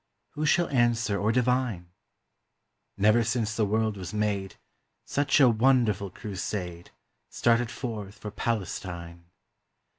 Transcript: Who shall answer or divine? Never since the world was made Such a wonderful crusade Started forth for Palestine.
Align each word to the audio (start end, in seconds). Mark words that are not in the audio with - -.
Who 0.31 0.47
shall 0.47 0.67
answer 0.69 1.19
or 1.21 1.31
divine? 1.31 1.91
Never 2.97 3.23
since 3.23 3.55
the 3.55 3.67
world 3.67 3.97
was 3.97 4.15
made 4.15 4.55
Such 5.05 5.39
a 5.39 5.47
wonderful 5.47 6.09
crusade 6.09 6.89
Started 7.29 7.69
forth 7.69 8.17
for 8.17 8.31
Palestine. 8.31 9.25